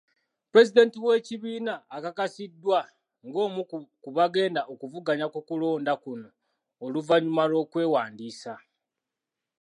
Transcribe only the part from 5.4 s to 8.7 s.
kulonda kuno oluvannyuma lw'okwewandiisa.